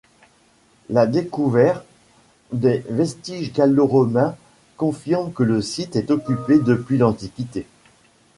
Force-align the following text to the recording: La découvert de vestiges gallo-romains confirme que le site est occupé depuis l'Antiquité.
La 0.89 1.05
découvert 1.05 1.83
de 2.53 2.81
vestiges 2.89 3.53
gallo-romains 3.53 4.35
confirme 4.75 5.31
que 5.31 5.43
le 5.43 5.61
site 5.61 5.95
est 5.95 6.09
occupé 6.09 6.57
depuis 6.57 6.97
l'Antiquité. 6.97 7.67